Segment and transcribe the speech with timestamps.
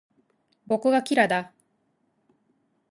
[0.65, 1.51] 僕がキラだ